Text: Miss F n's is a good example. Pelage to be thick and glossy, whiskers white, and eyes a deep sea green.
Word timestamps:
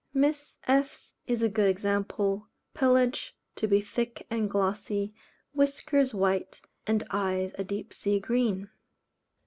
Miss 0.15 0.57
F 0.67 0.93
n's 0.93 1.13
is 1.27 1.43
a 1.43 1.47
good 1.47 1.69
example. 1.69 2.47
Pelage 2.73 3.35
to 3.55 3.67
be 3.67 3.81
thick 3.81 4.25
and 4.31 4.49
glossy, 4.49 5.13
whiskers 5.53 6.11
white, 6.11 6.59
and 6.87 7.05
eyes 7.11 7.51
a 7.59 7.63
deep 7.63 7.93
sea 7.93 8.19
green. 8.19 8.71